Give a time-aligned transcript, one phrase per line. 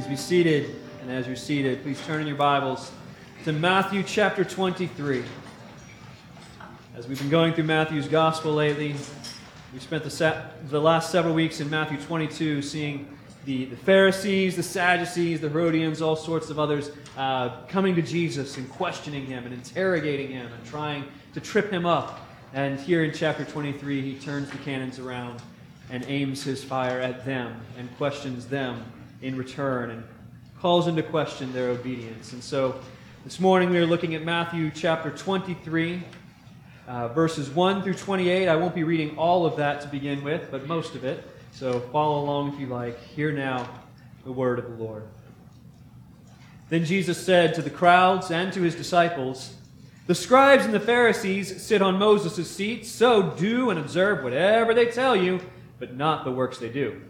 [0.00, 0.76] Please be seated.
[1.02, 2.90] And as you're seated, please turn in your Bibles
[3.44, 5.22] to Matthew chapter 23.
[6.96, 8.94] As we've been going through Matthew's gospel lately,
[9.74, 10.40] we spent the, sa-
[10.70, 16.00] the last several weeks in Matthew 22 seeing the, the Pharisees, the Sadducees, the Herodians,
[16.00, 20.64] all sorts of others uh, coming to Jesus and questioning him and interrogating him and
[20.64, 21.04] trying
[21.34, 22.26] to trip him up.
[22.54, 25.42] And here in chapter 23, he turns the cannons around
[25.90, 28.82] and aims his fire at them and questions them
[29.22, 30.04] in return and
[30.60, 32.32] calls into question their obedience.
[32.32, 32.80] And so
[33.24, 36.02] this morning we are looking at Matthew chapter 23,
[36.88, 38.48] uh, verses 1 through 28.
[38.48, 41.28] I won't be reading all of that to begin with, but most of it.
[41.52, 42.98] So follow along if you like.
[43.02, 43.68] Hear now
[44.24, 45.02] the word of the Lord.
[46.70, 49.54] Then Jesus said to the crowds and to his disciples,
[50.06, 54.86] The scribes and the Pharisees sit on Moses' seat, so do and observe whatever they
[54.86, 55.40] tell you,
[55.78, 57.02] but not the works they do.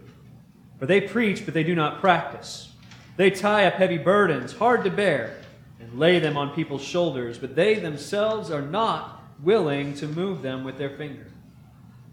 [0.81, 2.71] For they preach, but they do not practice.
[3.15, 5.37] They tie up heavy burdens, hard to bear,
[5.79, 10.63] and lay them on people's shoulders, but they themselves are not willing to move them
[10.63, 11.27] with their finger.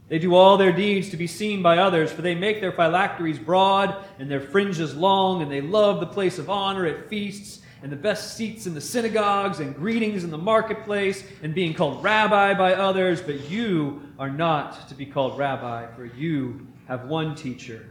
[0.09, 3.39] They do all their deeds to be seen by others, for they make their phylacteries
[3.39, 7.91] broad and their fringes long, and they love the place of honor at feasts and
[7.91, 12.53] the best seats in the synagogues and greetings in the marketplace and being called rabbi
[12.53, 13.23] by others.
[13.23, 17.87] But you are not to be called rabbi, for you have one teacher,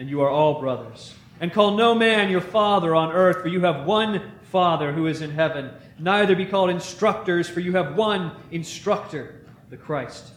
[0.00, 1.14] and you are all brothers.
[1.40, 5.20] And call no man your father on earth, for you have one Father who is
[5.20, 5.70] in heaven.
[5.98, 10.32] Neither be called instructors, for you have one instructor, the Christ.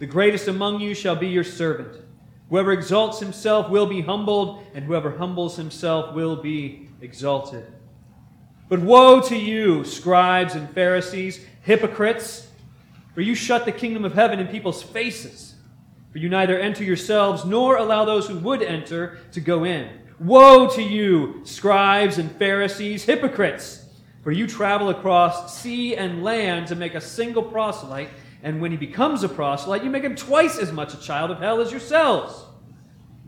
[0.00, 1.96] The greatest among you shall be your servant.
[2.50, 7.64] Whoever exalts himself will be humbled, and whoever humbles himself will be exalted.
[8.68, 12.48] But woe to you, scribes and Pharisees, hypocrites,
[13.14, 15.55] for you shut the kingdom of heaven in people's faces.
[16.16, 19.88] You neither enter yourselves nor allow those who would enter to go in.
[20.18, 23.84] Woe to you, scribes and Pharisees, hypocrites!
[24.22, 28.08] For you travel across sea and land to make a single proselyte,
[28.42, 31.38] and when he becomes a proselyte, you make him twice as much a child of
[31.38, 32.44] hell as yourselves.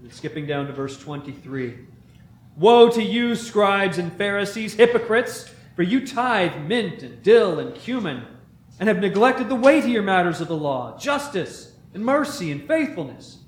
[0.08, 1.78] Skipping down to verse 23.
[2.56, 5.52] Woe to you, scribes and Pharisees, hypocrites!
[5.76, 8.24] For you tithe mint and dill and cumin,
[8.80, 13.38] and have neglected the weightier matters of the law, justice and mercy and faithfulness.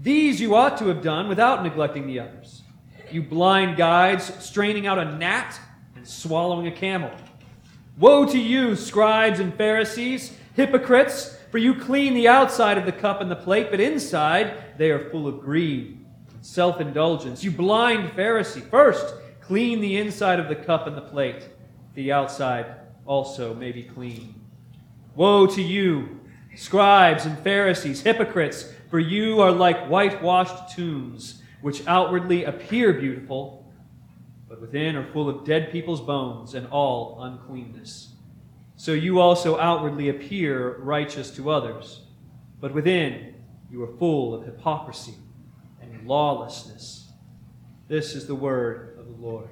[0.00, 2.62] These you ought to have done without neglecting the others.
[3.10, 5.58] You blind guides, straining out a gnat
[5.96, 7.10] and swallowing a camel.
[7.98, 11.38] Woe to you, scribes and Pharisees, hypocrites!
[11.50, 15.08] For you clean the outside of the cup and the plate, but inside they are
[15.10, 17.44] full of greed and self indulgence.
[17.44, 21.48] You blind Pharisee, first clean the inside of the cup and the plate,
[21.94, 22.74] the outside
[23.06, 24.34] also may be clean.
[25.14, 26.20] Woe to you,
[26.56, 33.72] scribes and Pharisees, hypocrites, for you are like whitewashed tombs, which outwardly appear beautiful,
[34.48, 38.14] but within are full of dead people's bones and all uncleanness.
[38.76, 42.02] So you also outwardly appear righteous to others,
[42.60, 43.34] but within
[43.70, 45.14] you are full of hypocrisy
[45.80, 47.10] and lawlessness.
[47.88, 49.48] This is the word of the Lord.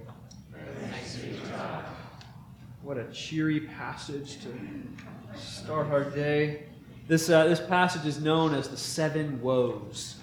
[2.82, 6.64] What a cheery passage to start our day.
[7.12, 10.17] This, uh, this passage is known as the seven woes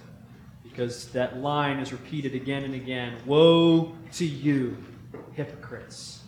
[0.63, 3.15] because that line is repeated again and again.
[3.27, 4.75] Woe to you,
[5.33, 6.23] hypocrites.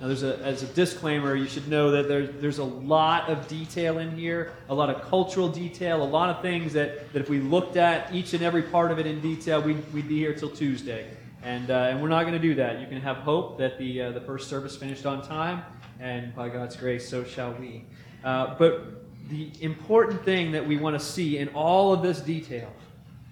[0.00, 3.46] Now, there's a, as a disclaimer, you should know that there's, there's a lot of
[3.48, 7.28] detail in here, a lot of cultural detail, a lot of things that, that if
[7.28, 10.32] we looked at each and every part of it in detail, we'd, we'd be here
[10.32, 11.06] till Tuesday.
[11.42, 12.80] And, uh, and we're not going to do that.
[12.80, 15.62] You can have hope that the, uh, the first service finished on time,
[16.00, 17.84] and by God's grace, so shall we.
[18.24, 19.01] Uh, but
[19.32, 22.70] the important thing that we want to see in all of this detail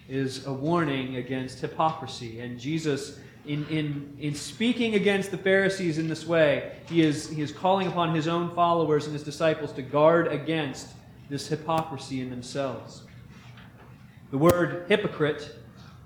[0.08, 2.40] is a warning against hypocrisy.
[2.40, 7.42] And Jesus in, in, in speaking against the Pharisees in this way, he is, he
[7.42, 10.88] is calling upon his own followers and his disciples to guard against
[11.28, 13.02] this hypocrisy in themselves.
[14.30, 15.56] The word hypocrite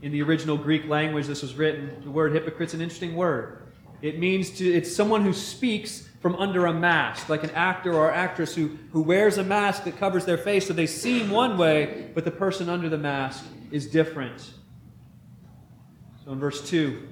[0.02, 3.62] in the original Greek language this was written, the word hypocrite's an interesting word.
[4.00, 8.10] It means to it's someone who speaks from under a mask, like an actor or
[8.10, 12.10] actress who, who wears a mask that covers their face so they seem one way,
[12.14, 14.54] but the person under the mask is different.
[16.24, 17.08] So in verse 2,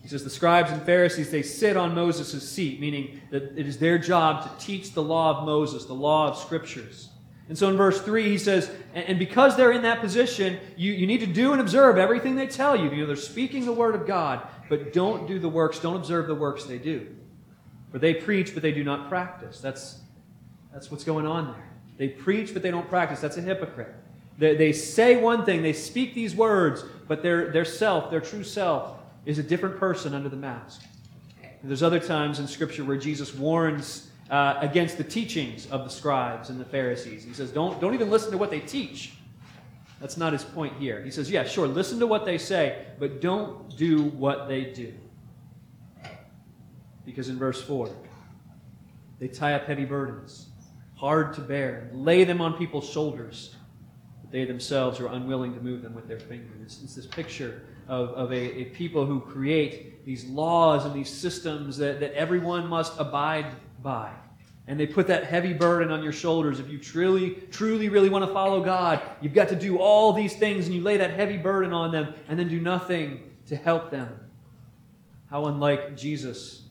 [0.00, 3.76] he says, The scribes and Pharisees, they sit on Moses' seat, meaning that it is
[3.76, 7.10] their job to teach the law of Moses, the law of scriptures.
[7.50, 11.06] And so in verse 3, he says, And because they're in that position, you, you
[11.06, 12.90] need to do and observe everything they tell you.
[12.92, 16.28] You know, they're speaking the word of God, but don't do the works, don't observe
[16.28, 17.14] the works they do.
[17.92, 19.60] For they preach, but they do not practice.
[19.60, 20.00] That's,
[20.72, 21.68] that's what's going on there.
[21.98, 23.20] They preach, but they don't practice.
[23.20, 23.94] That's a hypocrite.
[24.38, 28.42] They, they say one thing, they speak these words, but their, their self, their true
[28.42, 30.82] self, is a different person under the mask.
[31.62, 36.50] There's other times in Scripture where Jesus warns uh, against the teachings of the scribes
[36.50, 37.22] and the Pharisees.
[37.22, 39.12] He says, don't, don't even listen to what they teach.
[40.00, 41.00] That's not his point here.
[41.02, 44.92] He says, yeah, sure, listen to what they say, but don't do what they do.
[47.04, 47.90] Because in verse 4,
[49.18, 50.46] they tie up heavy burdens,
[50.96, 53.54] hard to bear, lay them on people's shoulders,
[54.20, 56.80] but they themselves are unwilling to move them with their fingers.
[56.82, 61.76] It's this picture of, of a, a people who create these laws and these systems
[61.78, 63.46] that, that everyone must abide
[63.82, 64.10] by.
[64.68, 66.60] And they put that heavy burden on your shoulders.
[66.60, 70.34] If you truly, truly, really want to follow God, you've got to do all these
[70.36, 73.90] things, and you lay that heavy burden on them and then do nothing to help
[73.90, 74.08] them.
[75.28, 76.61] How unlike Jesus,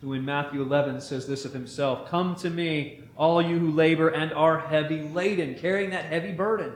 [0.00, 4.08] who in Matthew 11 says this of himself Come to me, all you who labor
[4.08, 6.72] and are heavy laden, carrying that heavy burden,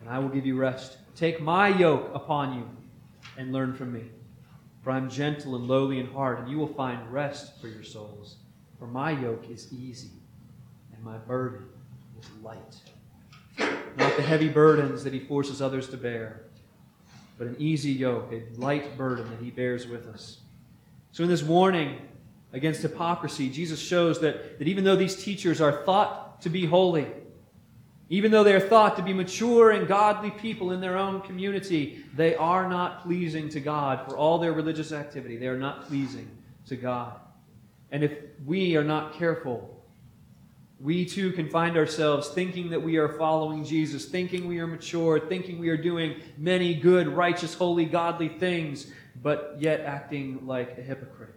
[0.00, 0.98] and I will give you rest.
[1.16, 2.68] Take my yoke upon you
[3.36, 4.04] and learn from me.
[4.82, 7.82] For I am gentle and lowly in heart, and you will find rest for your
[7.82, 8.36] souls.
[8.78, 10.12] For my yoke is easy,
[10.94, 11.66] and my burden
[12.20, 12.76] is light.
[13.96, 16.42] Not the heavy burdens that he forces others to bear,
[17.36, 20.38] but an easy yoke, a light burden that he bears with us.
[21.10, 21.98] So, in this warning
[22.52, 27.06] against hypocrisy, Jesus shows that, that even though these teachers are thought to be holy,
[28.10, 32.04] even though they are thought to be mature and godly people in their own community,
[32.16, 35.36] they are not pleasing to God for all their religious activity.
[35.36, 36.30] They are not pleasing
[36.66, 37.20] to God.
[37.90, 38.12] And if
[38.46, 39.74] we are not careful,
[40.80, 45.18] we too can find ourselves thinking that we are following Jesus, thinking we are mature,
[45.18, 48.90] thinking we are doing many good, righteous, holy, godly things,
[49.22, 51.34] but yet acting like a hypocrite.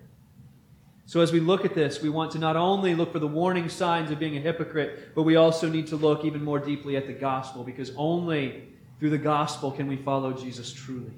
[1.06, 3.70] So, as we look at this, we want to not only look for the warning
[3.70, 7.08] signs of being a hypocrite, but we also need to look even more deeply at
[7.08, 8.68] the gospel, because only
[9.00, 11.12] through the gospel can we follow Jesus truly,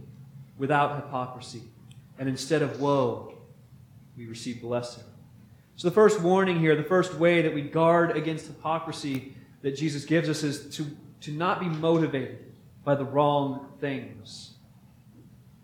[0.58, 1.62] without hypocrisy.
[2.18, 3.36] And instead of woe,
[4.18, 5.04] we receive blessing.
[5.76, 10.06] So, the first warning here, the first way that we guard against hypocrisy that Jesus
[10.06, 10.86] gives us is to,
[11.22, 12.54] to not be motivated
[12.84, 14.52] by the wrong things.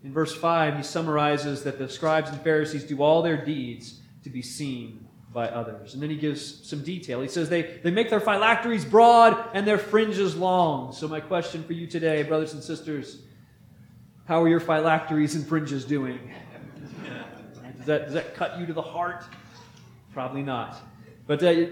[0.02, 4.30] In verse 5, he summarizes that the scribes and Pharisees do all their deeds to
[4.30, 5.94] be seen by others.
[5.94, 7.20] And then he gives some detail.
[7.20, 10.92] He says they, they make their phylacteries broad and their fringes long.
[10.92, 13.22] So, my question for you today, brothers and sisters,
[14.26, 16.18] how are your phylacteries and fringes doing?
[17.76, 19.24] Does that, does that cut you to the heart?
[20.12, 20.76] Probably not.
[21.26, 21.66] But uh,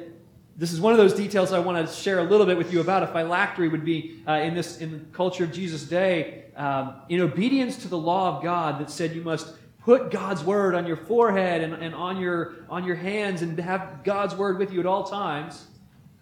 [0.56, 2.80] this is one of those details I want to share a little bit with you
[2.80, 3.02] about.
[3.02, 7.20] A phylactery would be uh, in this in the culture of Jesus' day, um, in
[7.20, 9.54] obedience to the law of God that said you must
[9.88, 14.04] put God's word on your forehead and, and on your on your hands and have
[14.04, 15.66] God's word with you at all times.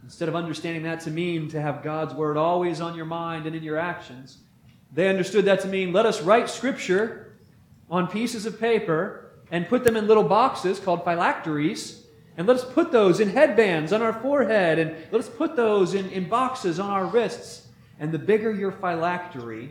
[0.04, 3.56] Instead of understanding that to mean to have God's word always on your mind and
[3.56, 4.38] in your actions,
[4.92, 7.34] they understood that to mean let us write scripture
[7.90, 12.64] on pieces of paper and put them in little boxes called phylacteries and let us
[12.64, 16.78] put those in headbands on our forehead, and let us put those in, in boxes
[16.78, 17.66] on our wrists.
[17.98, 19.70] And the bigger your phylactery,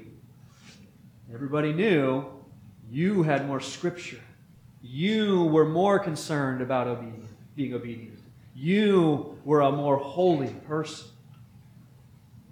[1.31, 2.34] everybody knew
[2.95, 4.21] you had more scripture.
[4.81, 8.19] You were more concerned about obedience, being obedient.
[8.56, 11.09] You were a more holy person.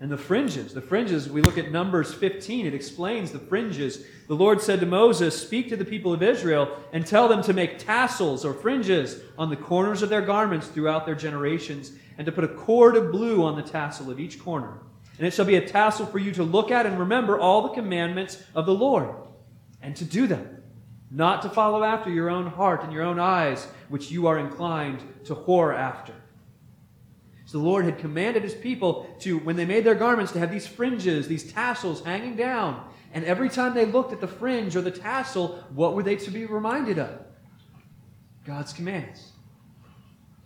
[0.02, 4.04] And the fringes, the fringes, we look at Numbers 15, it explains the fringes.
[4.28, 7.54] The Lord said to Moses, Speak to the people of Israel and tell them to
[7.54, 12.34] make tassels or fringes on the corners of their garments throughout their generations, and to
[12.34, 14.80] put a cord of blue on the tassel of each corner.
[15.18, 17.74] And it shall be a tassel for you to look at and remember all the
[17.74, 19.08] commandments of the Lord,
[19.84, 20.64] and to do them,
[21.12, 25.04] not to follow after your own heart and your own eyes, which you are inclined
[25.26, 26.14] to whore after.
[27.46, 30.52] So the Lord had commanded his people to, when they made their garments, to have
[30.52, 32.84] these fringes, these tassels hanging down.
[33.14, 36.32] And every time they looked at the fringe or the tassel, what were they to
[36.32, 37.20] be reminded of?
[38.46, 39.34] God's commands.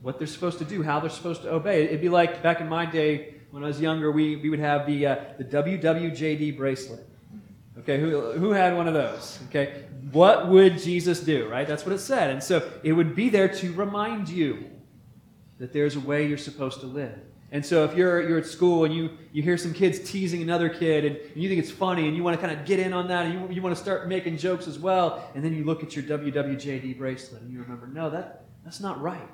[0.02, 1.86] What they're supposed to do, how they're supposed to obey.
[1.86, 4.86] It'd be like back in my day when I was younger, we, we would have
[4.86, 7.08] the, uh, the WWJD bracelet.
[7.88, 9.40] Okay, who, who had one of those?
[9.48, 11.66] Okay, what would Jesus do, right?
[11.66, 12.32] That's what it said.
[12.32, 14.70] And so it would be there to remind you
[15.58, 17.18] that there's a way you're supposed to live.
[17.54, 20.68] And so if you're, you're at school and you, you hear some kids teasing another
[20.68, 22.92] kid and, and you think it's funny and you want to kind of get in
[22.92, 25.64] on that and you, you want to start making jokes as well, and then you
[25.64, 29.30] look at your WWJD bracelet and you remember, no, that, that's not right.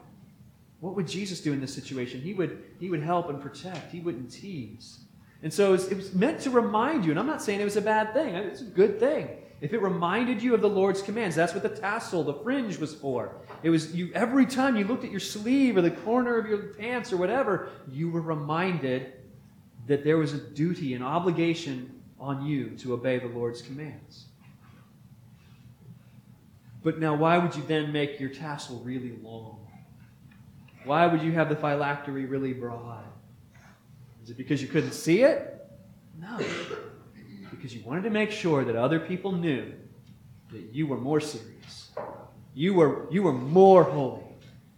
[0.80, 2.22] What would Jesus do in this situation?
[2.22, 3.92] He would, he would help and protect.
[3.92, 5.00] He wouldn't tease.
[5.44, 7.66] And so it was, it was meant to remind you, and I'm not saying it
[7.66, 8.34] was a bad thing.
[8.34, 9.28] It's a good thing.
[9.60, 12.94] If it reminded you of the Lord's commands, that's what the tassel, the fringe was
[12.94, 13.36] for.
[13.62, 16.74] It was you every time you looked at your sleeve or the corner of your
[16.74, 19.14] pants or whatever, you were reminded
[19.88, 24.26] that there was a duty, an obligation on you to obey the Lord's commands.
[26.84, 29.66] But now, why would you then make your tassel really long?
[30.84, 33.13] Why would you have the phylactery really broad?
[34.24, 35.68] Is it because you couldn't see it?
[36.18, 36.40] No.
[37.52, 39.74] Because you wanted to make sure that other people knew
[40.52, 41.92] that you were more serious.
[42.54, 44.24] You were, you were more holy.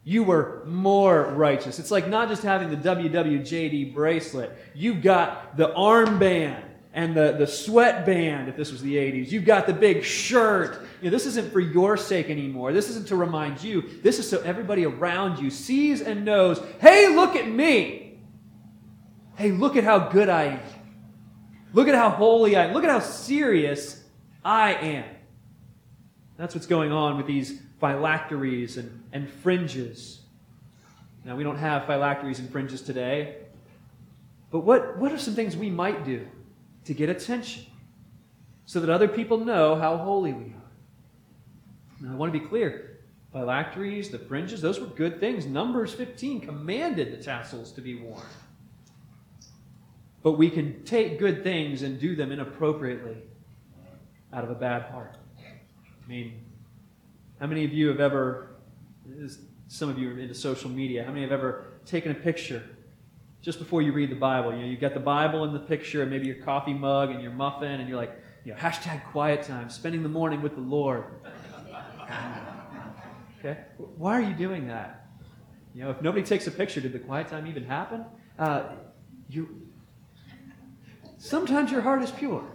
[0.04, 1.80] You were more righteous.
[1.80, 4.52] It's like not just having the WWJD bracelet.
[4.74, 9.32] You've got the armband and the, the sweatband, if this was the 80s.
[9.32, 10.88] You've got the big shirt.
[11.02, 12.72] You know, this isn't for your sake anymore.
[12.72, 13.84] This isn't to remind you.
[14.02, 18.05] This is so everybody around you sees and knows hey, look at me.
[19.36, 20.60] Hey, look at how good I am.
[21.74, 22.74] Look at how holy I am.
[22.74, 24.01] Look at how serious
[24.44, 25.06] I am.
[26.38, 30.22] That's what's going on with these phylacteries and, and fringes.
[31.25, 33.38] Now, we don't have phylacteries and fringes today,
[34.51, 36.25] but what, what are some things we might do
[36.86, 37.65] to get attention
[38.65, 40.72] so that other people know how holy we are?
[42.00, 43.00] Now, I want to be clear.
[43.34, 45.46] Phylacteries, the fringes, those were good things.
[45.46, 48.24] Numbers 15 commanded the tassels to be worn.
[50.25, 53.17] But we can take good things and do them inappropriately
[54.34, 55.20] out of a bad heart.
[55.38, 56.41] I mean,
[57.39, 58.55] how many of you have ever,
[59.67, 62.63] some of you are into social media, how many have ever taken a picture
[63.44, 64.51] just before you read the Bible?
[64.51, 67.22] You know, you've got the Bible in the picture and maybe your coffee mug and
[67.22, 70.62] your muffin, and you're like, you know, hashtag quiet time, spending the morning with the
[70.62, 71.03] Lord.
[73.39, 73.60] Okay?
[73.77, 75.08] Why are you doing that?
[75.75, 78.05] You know, if nobody takes a picture, did the quiet time even happen?
[78.39, 78.70] Uh,
[79.29, 79.64] you,
[81.25, 82.46] sometimes your heart is pure,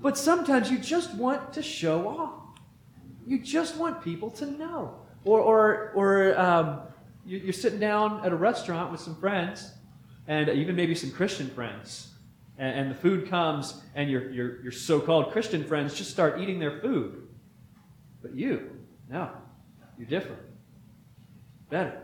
[0.00, 2.32] but sometimes you just want to show off.
[3.26, 4.94] You just want people to know.
[5.24, 6.80] Or, or, or um,
[7.24, 9.72] you're sitting down at a restaurant with some friends,
[10.26, 12.08] and even maybe some Christian friends,
[12.58, 16.40] and, and the food comes, and your, your, your so called Christian friends just start
[16.40, 17.28] eating their food.
[18.22, 18.70] But you,
[19.08, 19.30] no,
[19.98, 20.40] you're different.
[21.68, 22.00] Better.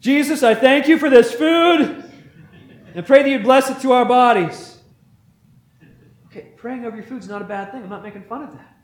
[0.00, 2.05] Jesus, I thank you for this food
[2.96, 4.78] and pray that you bless it to our bodies.
[6.26, 7.82] Okay, praying over your food is not a bad thing.
[7.82, 8.74] I'm not making fun of that.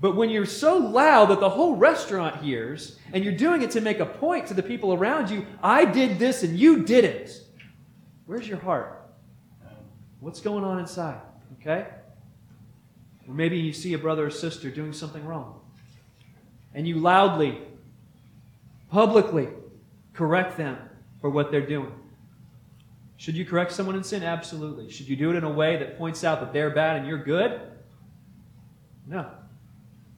[0.00, 3.80] But when you're so loud that the whole restaurant hears, and you're doing it to
[3.80, 7.40] make a point to the people around you, I did this and you didn't.
[8.26, 9.08] Where's your heart?
[10.18, 11.20] What's going on inside?
[11.60, 11.86] Okay?
[13.28, 15.60] Or maybe you see a brother or sister doing something wrong.
[16.74, 17.60] And you loudly,
[18.90, 19.48] publicly
[20.14, 20.78] correct them
[21.20, 21.92] for what they're doing.
[23.16, 24.22] Should you correct someone in sin?
[24.22, 24.90] Absolutely.
[24.90, 27.22] Should you do it in a way that points out that they're bad and you're
[27.22, 27.60] good?
[29.06, 29.30] No.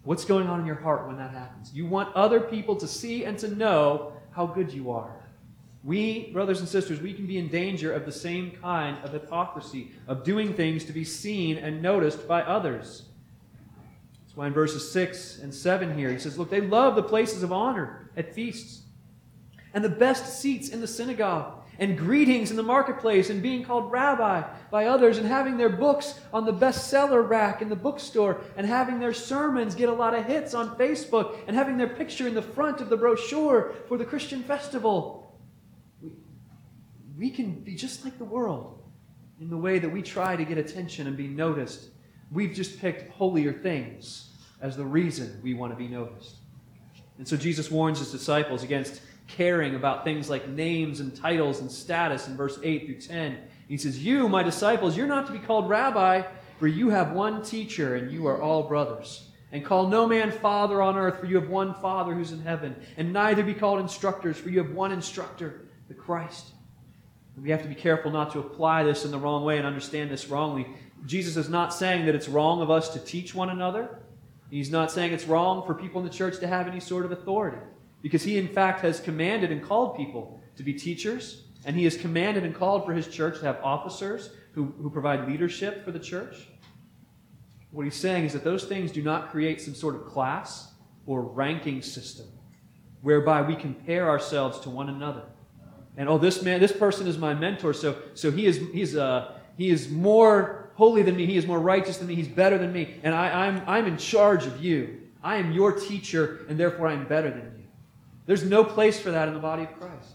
[0.03, 1.73] What's going on in your heart when that happens?
[1.73, 5.15] You want other people to see and to know how good you are.
[5.85, 9.93] We, brothers and sisters, we can be in danger of the same kind of hypocrisy,
[10.09, 13.05] of doing things to be seen and noticed by others.
[14.25, 17.43] That's why in verses 6 and 7 here, he says, Look, they love the places
[17.43, 18.83] of honor at feasts
[19.73, 23.91] and the best seats in the synagogue and greetings in the marketplace and being called
[23.93, 28.67] rabbi by others and having their books on the bestseller rack in the bookstore and
[28.67, 32.35] having their sermons get a lot of hits on Facebook and having their picture in
[32.35, 35.39] the front of the brochure for the Christian festival.
[36.03, 36.11] We,
[37.17, 38.83] we can be just like the world
[39.41, 41.91] in the way that we try to get attention and be noticed.
[42.33, 44.31] We've just picked holier things
[44.61, 46.35] as the reason we want to be noticed.
[47.19, 51.71] And so Jesus warns his disciples against caring about things like names and titles and
[51.71, 53.39] status in verse 8 through 10.
[53.69, 56.23] He says, You, my disciples, you're not to be called rabbi,
[56.59, 59.29] for you have one teacher, and you are all brothers.
[59.53, 62.77] And call no man father on earth, for you have one Father who's in heaven.
[62.97, 66.49] And neither be called instructors, for you have one instructor, the Christ.
[67.35, 69.67] And we have to be careful not to apply this in the wrong way and
[69.67, 70.67] understand this wrongly.
[71.07, 74.01] Jesus is not saying that it's wrong of us to teach one another.
[74.51, 77.13] He's not saying it's wrong for people in the church to have any sort of
[77.13, 77.59] authority.
[78.03, 81.97] Because he, in fact, has commanded and called people to be teachers, and he has
[81.97, 85.99] commanded and called for his church to have officers who, who provide leadership for the
[85.99, 86.49] church.
[87.71, 90.73] What he's saying is that those things do not create some sort of class
[91.07, 92.27] or ranking system
[93.03, 95.23] whereby we compare ourselves to one another.
[95.97, 99.33] And oh, this man, this person is my mentor, so, so he, is, he's, uh,
[99.57, 102.73] he is more holy than me, he is more righteous than me, he's better than
[102.73, 105.01] me, and I, I'm, I'm in charge of you.
[105.23, 107.58] I am your teacher, and therefore I'm better than you.
[108.29, 110.11] There's no place for that in the body of Christ.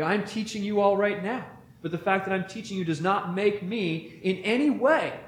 [0.00, 1.44] I'm teaching you all right now,
[1.82, 5.18] but the fact that I'm teaching you does not make me in any way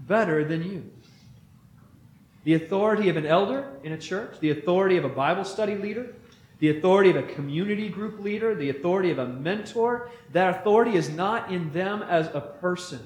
[0.00, 0.90] better than you.
[2.42, 6.16] The authority of an elder in a church, the authority of a Bible study leader,
[6.58, 11.10] the authority of a community group leader, the authority of a mentor, that authority is
[11.10, 13.00] not in them as a person.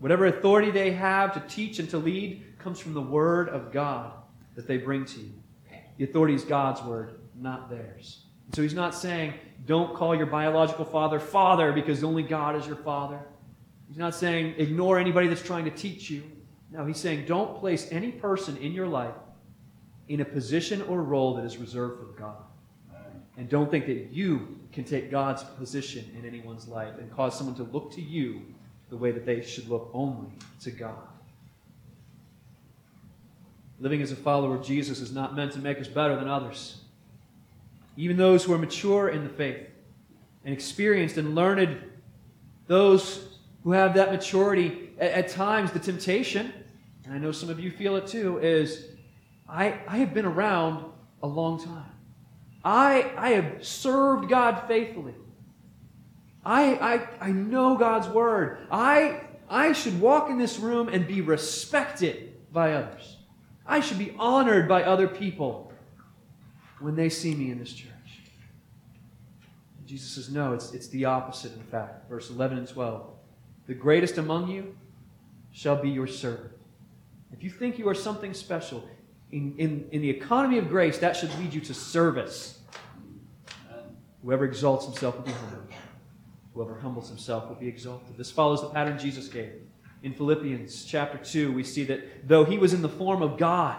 [0.00, 4.10] Whatever authority they have to teach and to lead comes from the Word of God
[4.56, 5.39] that they bring to you.
[6.00, 8.22] The authority is God's Word, not theirs.
[8.46, 9.34] And so he's not saying,
[9.66, 13.20] don't call your biological father father because only God is your father.
[13.86, 16.22] He's not saying, ignore anybody that's trying to teach you.
[16.70, 19.12] No, he's saying, don't place any person in your life
[20.08, 22.44] in a position or role that is reserved for God.
[23.36, 27.56] And don't think that you can take God's position in anyone's life and cause someone
[27.56, 28.40] to look to you
[28.88, 30.30] the way that they should look only
[30.62, 31.09] to God.
[33.80, 36.82] Living as a follower of Jesus is not meant to make us better than others.
[37.96, 39.66] Even those who are mature in the faith
[40.44, 41.80] and experienced and learned,
[42.66, 43.26] those
[43.64, 46.52] who have that maturity, at, at times the temptation,
[47.04, 48.86] and I know some of you feel it too, is
[49.48, 50.84] I, I have been around
[51.22, 51.90] a long time.
[52.64, 55.14] I, I have served God faithfully.
[56.44, 56.74] I,
[57.20, 58.58] I, I know God's word.
[58.70, 63.16] I, I should walk in this room and be respected by others.
[63.70, 65.72] I should be honored by other people
[66.80, 67.88] when they see me in this church.
[69.86, 72.08] Jesus says, no, it's, it's the opposite, in fact.
[72.08, 73.08] Verse 11 and 12.
[73.68, 74.76] The greatest among you
[75.52, 76.50] shall be your servant.
[77.32, 78.88] If you think you are something special,
[79.30, 82.58] in, in, in the economy of grace, that should lead you to service.
[84.24, 85.72] Whoever exalts himself will be humbled.
[86.54, 88.16] Whoever humbles himself will be exalted.
[88.16, 89.52] This follows the pattern Jesus gave.
[90.02, 93.76] In Philippians chapter 2, we see that though he was in the form of God,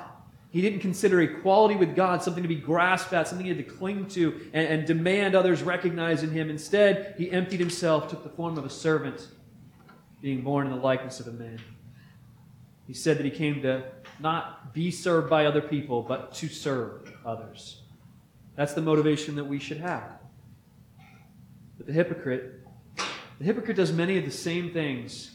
[0.51, 3.73] he didn't consider equality with God something to be grasped at, something he had to
[3.75, 6.49] cling to and, and demand others recognize in him.
[6.49, 9.29] Instead, he emptied himself, took the form of a servant,
[10.21, 11.59] being born in the likeness of a man.
[12.85, 13.83] He said that he came to
[14.19, 17.81] not be served by other people, but to serve others.
[18.55, 20.19] That's the motivation that we should have.
[21.77, 22.59] But the hypocrite,
[23.39, 25.30] the hypocrite does many of the same things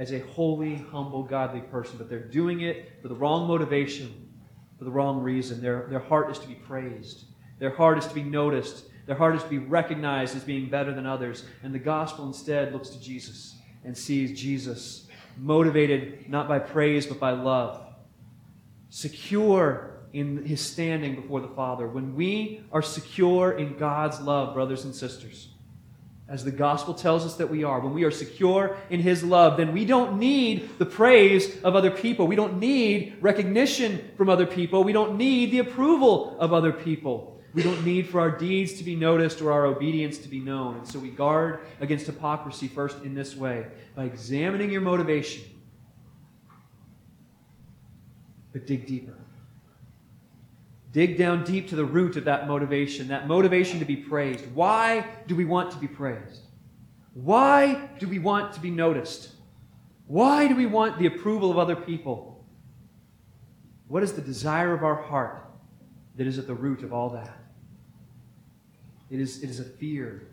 [0.00, 4.30] as a holy, humble, godly person, but they're doing it for the wrong motivation,
[4.78, 5.60] for the wrong reason.
[5.60, 7.26] Their, their heart is to be praised,
[7.58, 10.94] their heart is to be noticed, their heart is to be recognized as being better
[10.94, 11.44] than others.
[11.62, 17.20] And the gospel instead looks to Jesus and sees Jesus motivated not by praise, but
[17.20, 17.86] by love
[18.90, 24.84] secure in his standing before the Father, when we are secure in God's love, brothers
[24.84, 25.50] and sisters,
[26.30, 29.56] as the gospel tells us that we are, when we are secure in his love,
[29.56, 32.26] then we don't need the praise of other people.
[32.26, 34.84] We don't need recognition from other people.
[34.84, 37.38] We don't need the approval of other people.
[37.52, 40.76] We don't need for our deeds to be noticed or our obedience to be known.
[40.76, 43.66] And so we guard against hypocrisy first in this way
[43.96, 45.42] by examining your motivation
[48.52, 49.19] but dig deeper.
[50.92, 54.44] Dig down deep to the root of that motivation, that motivation to be praised.
[54.54, 56.40] Why do we want to be praised?
[57.14, 59.30] Why do we want to be noticed?
[60.06, 62.44] Why do we want the approval of other people?
[63.86, 65.44] What is the desire of our heart
[66.16, 67.36] that is at the root of all that?
[69.10, 70.26] It is, it is a fear,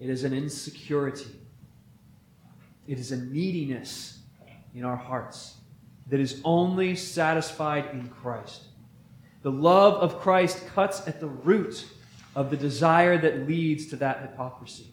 [0.00, 1.30] it is an insecurity,
[2.86, 4.18] it is a neediness
[4.74, 5.56] in our hearts
[6.08, 8.65] that is only satisfied in Christ.
[9.46, 11.86] The love of Christ cuts at the root
[12.34, 14.88] of the desire that leads to that hypocrisy.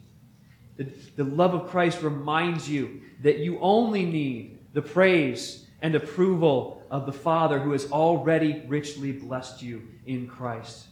[0.77, 0.83] The,
[1.15, 7.07] the love of Christ reminds you that you only need the praise and approval of
[7.07, 10.85] the Father who has already richly blessed you in Christ,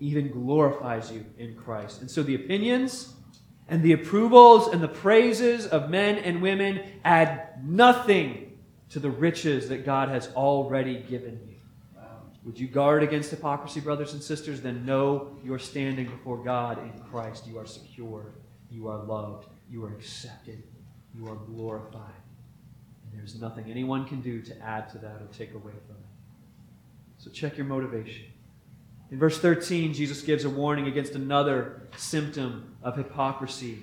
[0.00, 2.00] even glorifies you in Christ.
[2.00, 3.14] And so the opinions
[3.68, 8.58] and the approvals and the praises of men and women add nothing
[8.90, 11.53] to the riches that God has already given you.
[12.44, 14.60] Would you guard against hypocrisy, brothers and sisters?
[14.60, 17.46] Then know you're standing before God in Christ.
[17.46, 18.34] You are secure.
[18.70, 19.48] You are loved.
[19.70, 20.62] You are accepted.
[21.16, 22.12] You are glorified.
[23.10, 26.06] And there's nothing anyone can do to add to that or take away from it.
[27.18, 28.26] So check your motivation.
[29.10, 33.78] In verse 13, Jesus gives a warning against another symptom of hypocrisy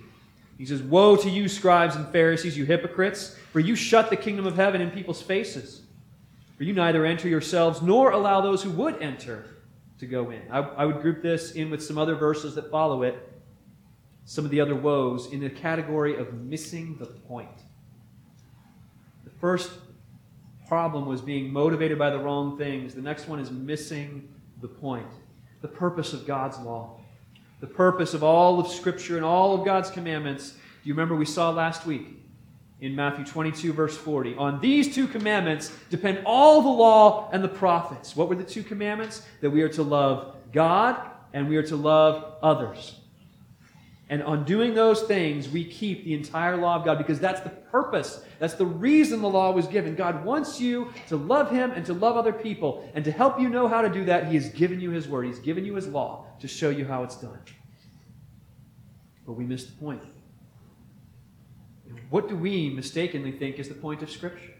[0.61, 4.45] he says, Woe to you, scribes and Pharisees, you hypocrites, for you shut the kingdom
[4.45, 5.80] of heaven in people's faces.
[6.61, 9.45] For you neither enter yourselves nor allow those who would enter
[9.97, 10.43] to go in.
[10.51, 13.17] I, I would group this in with some other verses that follow it,
[14.25, 17.49] some of the other woes, in the category of missing the point.
[19.23, 19.71] The first
[20.67, 25.09] problem was being motivated by the wrong things, the next one is missing the point,
[25.63, 26.99] the purpose of God's law
[27.59, 30.51] the purpose of all of Scripture and all of God's commandments.
[30.51, 32.21] Do you remember we saw last week
[32.81, 34.35] in Matthew 22, verse 40?
[34.35, 38.15] On these two commandments depend all the law and the prophets.
[38.15, 39.25] What were the two commandments?
[39.39, 40.99] That we are to love God
[41.33, 42.97] and we are to love others.
[44.11, 47.49] And on doing those things, we keep the entire law of God because that's the
[47.49, 48.25] purpose.
[48.39, 49.95] That's the reason the law was given.
[49.95, 52.91] God wants you to love Him and to love other people.
[52.93, 55.27] And to help you know how to do that, He has given you His word,
[55.27, 57.39] He's given you His law to show you how it's done.
[59.25, 60.03] But we miss the point.
[62.11, 64.53] What do we mistakenly think is the point of Scripture?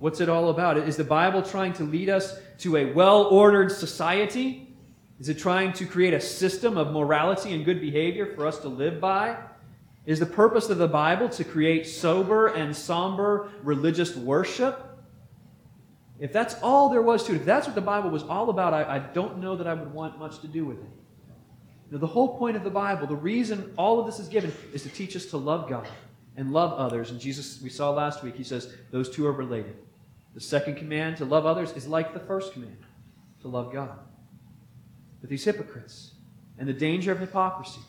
[0.00, 0.78] What's it all about?
[0.78, 4.74] Is the Bible trying to lead us to a well ordered society?
[5.20, 8.68] Is it trying to create a system of morality and good behavior for us to
[8.68, 9.36] live by?
[10.06, 14.98] Is the purpose of the Bible to create sober and somber religious worship?
[16.18, 18.74] If that's all there was to it, if that's what the Bible was all about,
[18.74, 20.90] I, I don't know that I would want much to do with it.
[21.92, 24.82] Now, the whole point of the Bible, the reason all of this is given, is
[24.82, 25.86] to teach us to love God
[26.36, 27.10] and love others.
[27.10, 29.76] And Jesus, we saw last week, he says those two are related.
[30.34, 32.78] The second command, to love others, is like the first command,
[33.42, 33.98] to love God.
[35.20, 36.12] But these hypocrites
[36.58, 37.80] and the danger of hypocrisy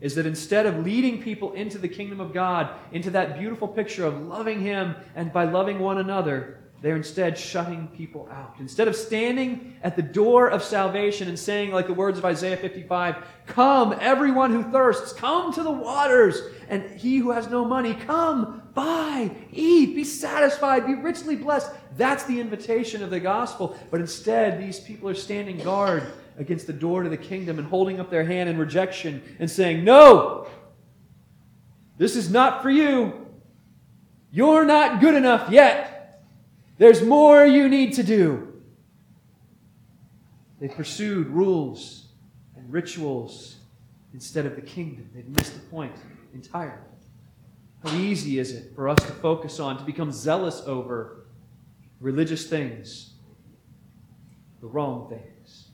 [0.00, 4.06] is that instead of leading people into the kingdom of God, into that beautiful picture
[4.06, 8.54] of loving Him and by loving one another, they're instead shutting people out.
[8.60, 12.56] Instead of standing at the door of salvation and saying, like the words of Isaiah
[12.56, 16.40] 55, Come, everyone who thirsts, come to the waters.
[16.68, 21.70] And he who has no money, come, buy, eat, be satisfied, be richly blessed.
[21.96, 23.76] That's the invitation of the gospel.
[23.90, 26.04] But instead, these people are standing guard
[26.38, 29.82] against the door to the kingdom and holding up their hand in rejection and saying,
[29.82, 30.46] No,
[31.96, 33.26] this is not for you.
[34.30, 35.87] You're not good enough yet.
[36.78, 38.54] There's more you need to do.
[40.60, 42.06] They pursued rules
[42.56, 43.56] and rituals
[44.14, 45.10] instead of the kingdom.
[45.14, 45.94] They've missed the point
[46.34, 46.78] entirely.
[47.84, 51.26] How easy is it for us to focus on, to become zealous over
[52.00, 53.12] religious things,
[54.60, 55.68] the wrong things?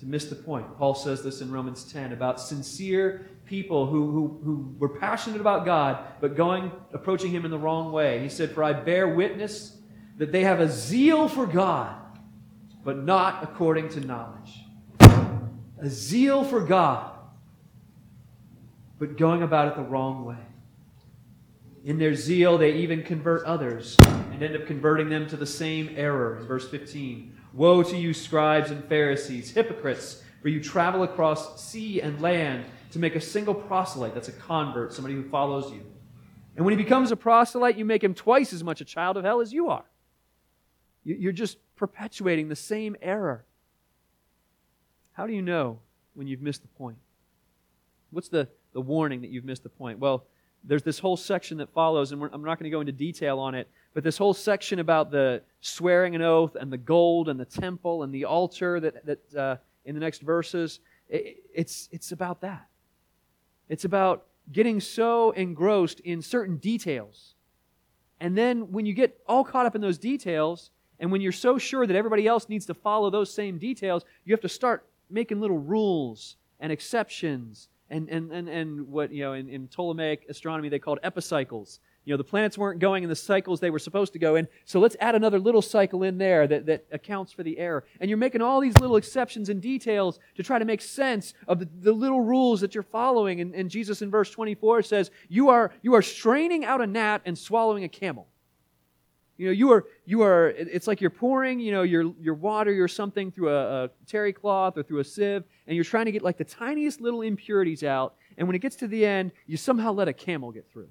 [0.00, 0.66] to miss the point.
[0.78, 5.64] Paul says this in Romans 10 about sincere people who, who, who were passionate about
[5.64, 8.20] God, but going, approaching Him in the wrong way.
[8.20, 9.76] He said, For I bear witness
[10.18, 11.96] that they have a zeal for God,
[12.84, 14.60] but not according to knowledge.
[15.00, 17.12] A zeal for God,
[19.00, 20.36] but going about it the wrong way.
[21.84, 25.92] In their zeal, they even convert others and end up converting them to the same
[25.96, 26.38] error.
[26.38, 32.00] In verse 15, Woe to you, scribes and Pharisees, hypocrites, for you travel across sea
[32.00, 35.84] and land to make a single proselyte, that's a convert, somebody who follows you.
[36.56, 39.24] And when he becomes a proselyte, you make him twice as much a child of
[39.24, 39.84] hell as you are.
[41.04, 43.44] You're just perpetuating the same error.
[45.12, 45.78] How do you know
[46.14, 46.98] when you've missed the point?
[48.10, 49.98] What's the, the warning that you've missed the point?
[49.98, 50.26] Well,
[50.64, 53.54] there's this whole section that follows, and I'm not going to go into detail on
[53.54, 57.46] it, but this whole section about the swearing an oath and the gold and the
[57.46, 62.42] temple and the altar that, that uh, in the next verses, it, it's, it's about
[62.42, 62.69] that.
[63.70, 67.36] It's about getting so engrossed in certain details.
[68.18, 71.56] And then when you get all caught up in those details, and when you're so
[71.56, 75.40] sure that everybody else needs to follow those same details, you have to start making
[75.40, 80.68] little rules and exceptions and, and, and, and what, you know, in, in Ptolemaic astronomy
[80.68, 81.78] they called epicycles.
[82.10, 84.48] You know, the planets weren't going in the cycles they were supposed to go in,
[84.64, 87.84] so let's add another little cycle in there that, that accounts for the error.
[88.00, 91.60] And you're making all these little exceptions and details to try to make sense of
[91.60, 93.40] the, the little rules that you're following.
[93.40, 97.22] And, and Jesus in verse 24 says, you are, you are straining out a gnat
[97.26, 98.26] and swallowing a camel.
[99.36, 102.82] You know, you are, you are, it's like you're pouring, you know, your, your water
[102.82, 106.12] or something through a, a terry cloth or through a sieve, and you're trying to
[106.12, 108.16] get like the tiniest little impurities out.
[108.36, 110.88] And when it gets to the end, you somehow let a camel get through.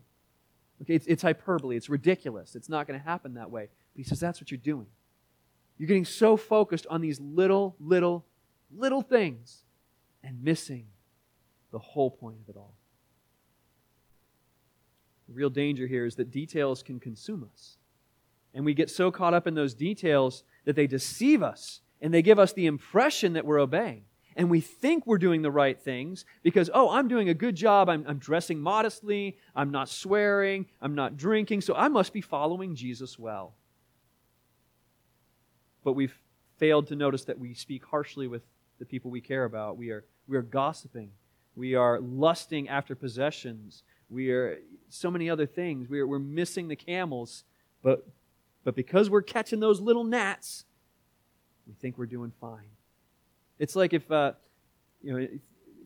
[0.81, 1.75] Okay, it's, it's hyperbole.
[1.75, 2.55] It's ridiculous.
[2.55, 3.67] It's not going to happen that way.
[3.93, 4.87] But he says that's what you're doing.
[5.77, 8.25] You're getting so focused on these little, little,
[8.75, 9.63] little things
[10.23, 10.85] and missing
[11.71, 12.73] the whole point of it all.
[15.27, 17.77] The real danger here is that details can consume us.
[18.53, 22.21] And we get so caught up in those details that they deceive us and they
[22.21, 24.03] give us the impression that we're obeying.
[24.35, 27.89] And we think we're doing the right things because, oh, I'm doing a good job.
[27.89, 29.37] I'm, I'm dressing modestly.
[29.55, 30.67] I'm not swearing.
[30.81, 31.61] I'm not drinking.
[31.61, 33.55] So I must be following Jesus well.
[35.83, 36.17] But we've
[36.57, 38.43] failed to notice that we speak harshly with
[38.79, 39.77] the people we care about.
[39.77, 41.11] We are, we are gossiping.
[41.55, 43.83] We are lusting after possessions.
[44.09, 45.89] We are so many other things.
[45.89, 47.43] We are, we're missing the camels.
[47.83, 48.05] But
[48.63, 50.65] but because we're catching those little gnats,
[51.67, 52.69] we think we're doing fine.
[53.59, 54.33] It's like if, uh,
[55.03, 55.27] you know,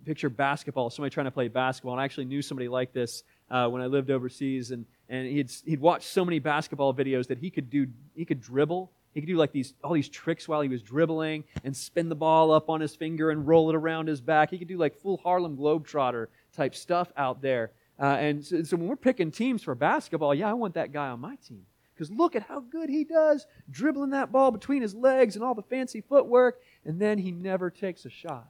[0.05, 1.93] picture basketball, somebody trying to play basketball.
[1.93, 5.51] And I actually knew somebody like this uh, when I lived overseas, and, and he'd,
[5.65, 9.27] he'd watch so many basketball videos that he could do, he could dribble He could
[9.27, 12.69] do like these all these tricks while he was dribbling and spin the ball up
[12.69, 14.49] on his finger and roll it around his back.
[14.49, 17.71] He could do like full Harlem Globetrotter type stuff out there.
[17.99, 21.09] Uh, and so, so when we're picking teams for basketball, yeah, I want that guy
[21.09, 21.65] on my team.
[21.93, 25.53] Because look at how good he does dribbling that ball between his legs and all
[25.53, 28.49] the fancy footwork, and then he never takes a shot.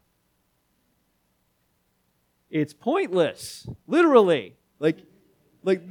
[2.49, 4.55] It's pointless, literally.
[4.79, 4.99] Like,
[5.63, 5.81] like,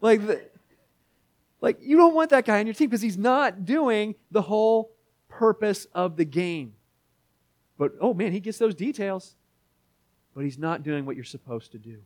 [0.00, 0.42] like, the,
[1.60, 4.92] like you don't want that guy on your team because he's not doing the whole
[5.28, 6.74] purpose of the game.
[7.78, 9.36] But oh man, he gets those details,
[10.34, 11.98] but he's not doing what you're supposed to do.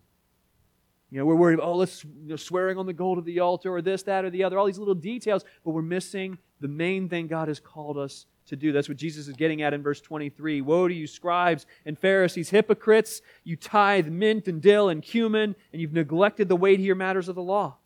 [1.12, 3.70] You know, we're worried oh, let's, you know, swearing on the gold of the altar
[3.74, 7.06] or this, that, or the other, all these little details, but we're missing the main
[7.10, 8.72] thing God has called us to do.
[8.72, 10.62] That's what Jesus is getting at in verse 23.
[10.62, 13.20] Woe to you, scribes and Pharisees, hypocrites!
[13.44, 17.42] You tithe mint and dill and cumin, and you've neglected the weightier matters of the
[17.42, 17.76] law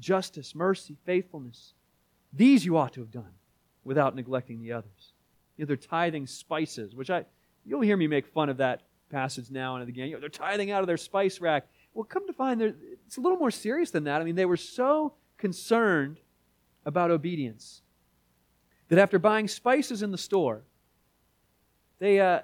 [0.00, 1.74] justice, mercy, faithfulness.
[2.32, 3.34] These you ought to have done
[3.84, 5.12] without neglecting the others.
[5.56, 7.26] You know, they're tithing spices, which I,
[7.64, 10.08] you'll hear me make fun of that passage now and again.
[10.08, 11.68] You know, they're tithing out of their spice rack.
[11.94, 14.20] Well, come to find it's a little more serious than that.
[14.20, 16.18] I mean, they were so concerned
[16.84, 17.82] about obedience
[18.88, 20.62] that after buying spices in the store,
[21.98, 22.40] they, uh,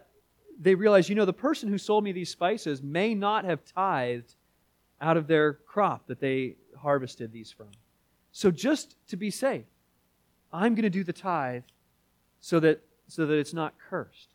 [0.60, 4.34] they realized, you know, the person who sold me these spices may not have tithed
[5.00, 7.68] out of their crop that they harvested these from.
[8.32, 9.64] So just to be safe,
[10.52, 11.62] I'm going to do the tithe
[12.40, 14.28] so that, so that it's not cursed.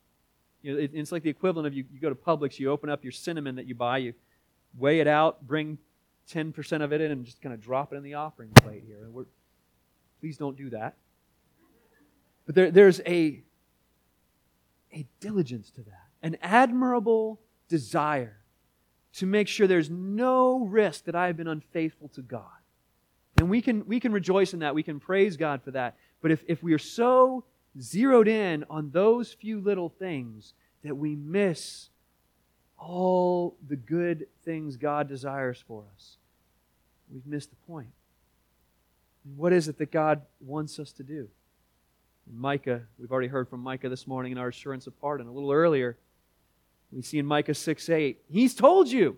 [0.61, 2.89] You know, it, it's like the equivalent of you, you go to Publix, you open
[2.89, 4.13] up your cinnamon that you buy, you
[4.77, 5.77] weigh it out, bring
[6.31, 9.07] 10% of it in, and just kind of drop it in the offering plate here.
[9.09, 9.25] We're,
[10.19, 10.95] please don't do that.
[12.45, 13.43] But there, there's a,
[14.93, 18.37] a diligence to that, an admirable desire
[19.13, 22.45] to make sure there's no risk that I have been unfaithful to God.
[23.37, 24.75] And we can, we can rejoice in that.
[24.75, 25.97] We can praise God for that.
[26.21, 27.43] But if, if we are so
[27.79, 30.53] zeroed in on those few little things
[30.83, 31.89] that we miss
[32.81, 36.17] all the good things God desires for us,
[37.13, 37.91] we've missed the point.
[39.35, 41.29] What is it that God wants us to do?
[42.33, 45.27] Micah, we've already heard from Micah this morning in our assurance of pardon.
[45.27, 45.97] A little earlier,
[46.91, 49.17] we see in Micah 6 8, He's told you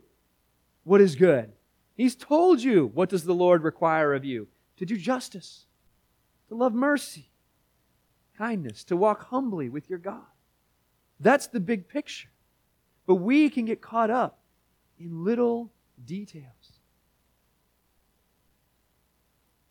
[0.84, 1.52] what is good.
[1.96, 4.48] He's told you what does the Lord require of you
[4.78, 5.66] to do justice,
[6.50, 7.30] to love mercy,
[8.38, 10.22] kindness, to walk humbly with your God.
[11.20, 12.30] That's the big picture.
[13.06, 14.40] But we can get caught up
[15.00, 15.72] in little
[16.06, 16.80] details.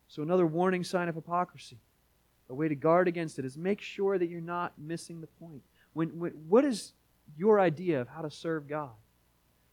[0.08, 1.78] So, another warning sign of hypocrisy,
[2.50, 5.62] a way to guard against it, is make sure that you're not missing the point.
[5.94, 6.92] When, when, what is
[7.36, 8.90] your idea of how to serve God?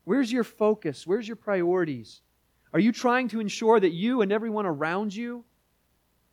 [0.05, 1.05] Where's your focus?
[1.05, 2.21] Where's your priorities?
[2.73, 5.43] Are you trying to ensure that you and everyone around you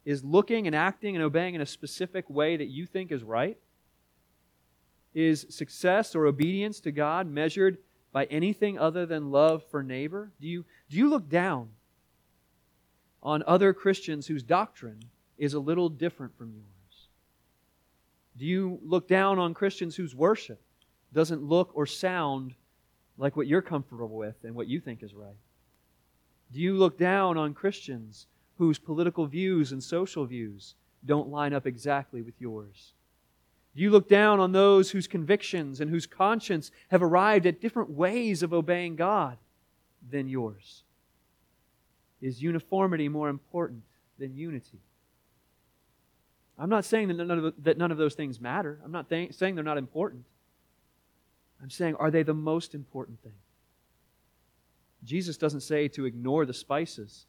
[0.05, 3.59] is looking and acting and obeying in a specific way that you think is right?
[5.16, 7.79] Is success or obedience to God measured
[8.12, 10.31] by anything other than love for neighbor?
[10.42, 11.70] Do you, do you look down
[13.22, 15.02] on other Christians whose doctrine
[15.38, 17.09] is a little different from yours?
[18.37, 20.61] Do you look down on Christians whose worship
[21.14, 22.55] doesn't look or sound
[23.16, 25.38] like what you're comfortable with and what you think is right?
[26.52, 28.26] Do you look down on Christians
[28.59, 30.74] whose political views and social views
[31.07, 32.92] don't line up exactly with yours?
[33.77, 37.91] Do you look down on those whose convictions and whose conscience have arrived at different
[37.91, 39.37] ways of obeying God
[40.11, 40.83] than yours?
[42.23, 43.83] Is uniformity more important
[44.19, 44.81] than unity?
[46.59, 48.81] I'm not saying that none of, that none of those things matter.
[48.83, 50.25] I'm not th- saying they're not important.
[51.62, 53.35] I'm saying, are they the most important thing?
[55.05, 57.27] Jesus doesn't say to ignore the spices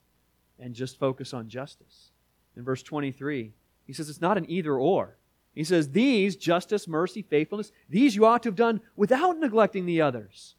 [0.60, 2.12] and just focus on justice.
[2.56, 3.52] In verse 23,
[3.86, 5.18] he says it's not an either or.
[5.58, 10.02] He says, These, justice, mercy, faithfulness, these you ought to have done without neglecting the
[10.02, 10.54] others.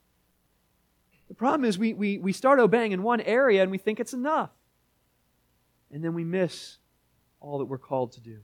[1.28, 4.12] The problem is we, we, we start obeying in one area and we think it's
[4.12, 4.50] enough.
[5.92, 6.78] And then we miss
[7.38, 8.38] all that we're called to do.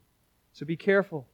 [0.53, 1.27] So be careful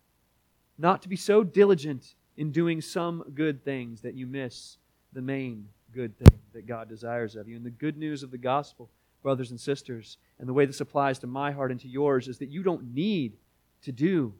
[0.78, 4.78] not to be so diligent in doing some good things that you miss
[5.12, 7.56] the main good thing that God desires of you.
[7.56, 8.88] And the good news of the gospel,
[9.22, 12.38] brothers and sisters, and the way this applies to my heart and to yours is
[12.38, 13.34] that you don't need
[13.82, 14.32] to do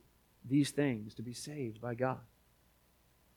[0.49, 2.21] these things to be saved by God.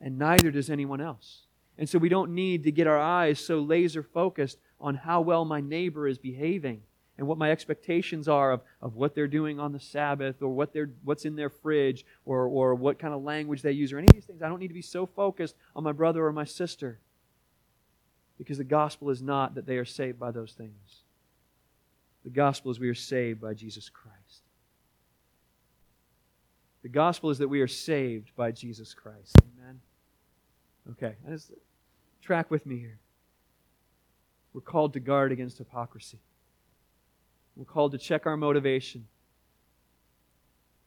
[0.02, 1.44] And neither does anyone else.
[1.78, 5.46] And so we don't need to get our eyes so laser focused on how well
[5.46, 6.82] my neighbor is behaving
[7.18, 10.74] and what my expectations are of, of what they're doing on the Sabbath or what
[10.74, 14.08] they're, what's in their fridge or, or what kind of language they use or any
[14.08, 14.42] of these things.
[14.42, 17.00] I don't need to be so focused on my brother or my sister
[18.38, 21.04] because the gospel is not that they are saved by those things.
[22.24, 24.23] The gospel is we are saved by Jesus Christ.
[26.84, 29.36] The gospel is that we are saved by Jesus Christ.
[29.42, 29.80] Amen.
[30.92, 31.52] Okay, just
[32.22, 33.00] track with me here.
[34.54, 36.20] We're called to guard against hypocrisy.
[37.56, 39.08] We're called to check our motivation.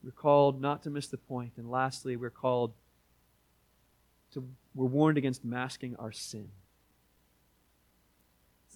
[0.04, 1.52] We're called not to miss the point.
[1.56, 2.74] And lastly, we're called
[4.34, 6.48] to, we're warned against masking our sin.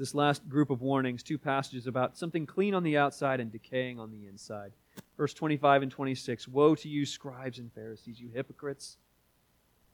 [0.01, 4.01] This last group of warnings, two passages about something clean on the outside and decaying
[4.01, 4.73] on the inside.
[5.19, 8.97] Verse 25 and 26 Woe to you, scribes and Pharisees, you hypocrites!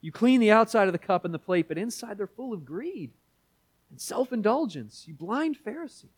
[0.00, 2.64] You clean the outside of the cup and the plate, but inside they're full of
[2.64, 3.10] greed
[3.90, 5.06] and self indulgence.
[5.08, 6.10] You blind Pharisee.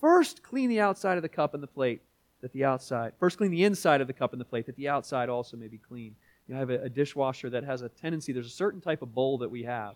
[0.00, 2.02] First, clean the outside of the cup and the plate,
[2.40, 4.88] that the outside, first, clean the inside of the cup and the plate, that the
[4.88, 6.16] outside also may be clean.
[6.48, 9.38] You have a, a dishwasher that has a tendency, there's a certain type of bowl
[9.38, 9.94] that we have.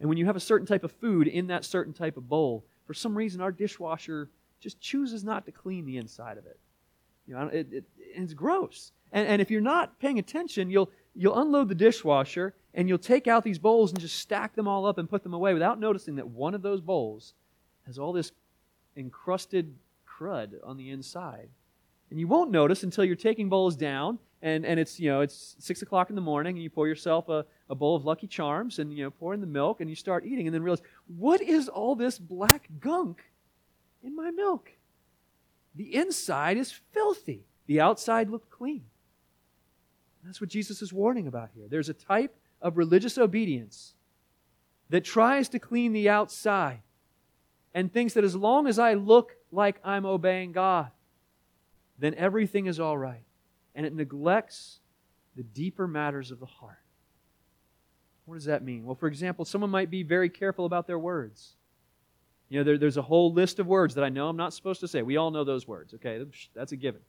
[0.00, 2.64] And when you have a certain type of food in that certain type of bowl,
[2.86, 4.28] for some reason our dishwasher
[4.60, 6.58] just chooses not to clean the inside of it.
[7.26, 8.92] You know, it, it, it's gross.
[9.12, 13.26] And, and if you're not paying attention, you'll, you'll unload the dishwasher and you'll take
[13.26, 16.16] out these bowls and just stack them all up and put them away without noticing
[16.16, 17.34] that one of those bowls
[17.86, 18.32] has all this
[18.96, 19.74] encrusted
[20.06, 21.48] crud on the inside.
[22.10, 25.56] And you won't notice until you're taking bowls down and, and it's, you know, it's
[25.58, 28.78] 6 o'clock in the morning and you pour yourself a, a bowl of Lucky Charms
[28.78, 31.40] and, you know, pour in the milk and you start eating and then realize, what
[31.40, 33.24] is all this black gunk
[34.02, 34.70] in my milk?
[35.74, 37.46] The inside is filthy.
[37.66, 38.84] The outside looked clean.
[40.24, 41.66] That's what Jesus is warning about here.
[41.68, 43.94] There's a type of religious obedience
[44.90, 46.82] that tries to clean the outside
[47.74, 50.90] and thinks that as long as I look like I'm obeying God,
[51.98, 53.24] then everything is all right.
[53.74, 54.80] And it neglects
[55.36, 56.78] the deeper matters of the heart.
[58.24, 58.84] What does that mean?
[58.84, 61.56] Well, for example, someone might be very careful about their words.
[62.48, 64.80] You know, there, there's a whole list of words that I know I'm not supposed
[64.80, 65.02] to say.
[65.02, 66.24] We all know those words, okay?
[66.54, 67.00] That's a given.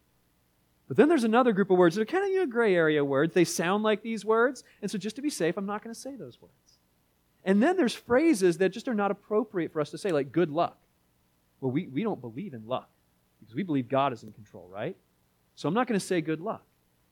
[0.87, 3.03] But then there's another group of words that are kind of you know, gray area
[3.03, 3.33] words.
[3.33, 5.99] They sound like these words, and so just to be safe, I'm not going to
[5.99, 6.79] say those words.
[7.43, 10.49] And then there's phrases that just are not appropriate for us to say, like good
[10.49, 10.77] luck.
[11.61, 12.89] Well, we, we don't believe in luck
[13.45, 14.97] because we believe God is in control, right?
[15.55, 16.63] So I'm not going to say good luck.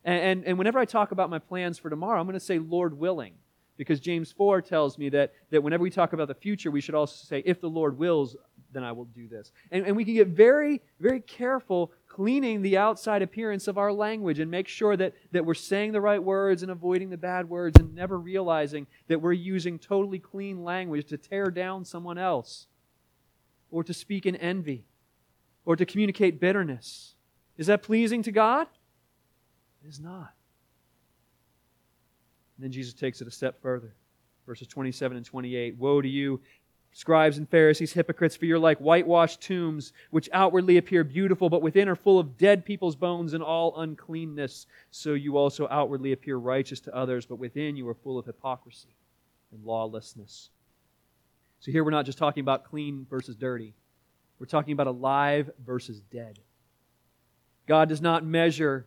[0.03, 2.59] And, and, and whenever I talk about my plans for tomorrow, I'm going to say
[2.59, 3.35] Lord willing
[3.77, 6.95] because James 4 tells me that, that whenever we talk about the future, we should
[6.95, 8.35] also say, if the Lord wills,
[8.71, 9.51] then I will do this.
[9.71, 14.39] And, and we can get very, very careful cleaning the outside appearance of our language
[14.39, 17.79] and make sure that, that we're saying the right words and avoiding the bad words
[17.79, 22.67] and never realizing that we're using totally clean language to tear down someone else
[23.71, 24.85] or to speak in envy
[25.65, 27.15] or to communicate bitterness.
[27.57, 28.67] Is that pleasing to God?
[29.83, 30.33] It is not.
[32.57, 33.93] And then Jesus takes it a step further.
[34.45, 35.77] Verses 27 and 28.
[35.77, 36.41] Woe to you,
[36.95, 41.89] Scribes and Pharisees, hypocrites, for you're like whitewashed tombs, which outwardly appear beautiful, but within
[41.89, 44.67] are full of dead people's bones and all uncleanness.
[44.91, 48.95] So you also outwardly appear righteous to others, but within you are full of hypocrisy
[49.51, 50.49] and lawlessness.
[51.61, 53.73] So here we're not just talking about clean versus dirty,
[54.43, 56.37] we're talking about alive versus dead.
[57.65, 58.85] God does not measure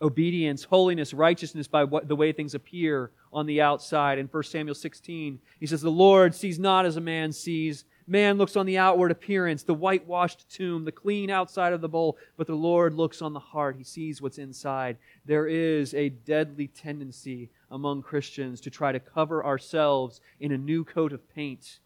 [0.00, 4.20] obedience, holiness, righteousness by what, the way things appear on the outside.
[4.20, 7.84] In 1 Samuel 16, he says, The Lord sees not as a man sees.
[8.06, 12.16] Man looks on the outward appearance, the whitewashed tomb, the clean outside of the bowl,
[12.36, 13.74] but the Lord looks on the heart.
[13.74, 14.98] He sees what's inside.
[15.24, 20.84] There is a deadly tendency among Christians to try to cover ourselves in a new
[20.84, 21.80] coat of paint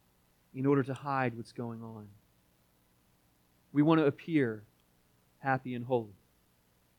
[0.55, 2.09] in order to hide what's going on.
[3.77, 4.63] We want to appear
[5.41, 6.17] happy and holy.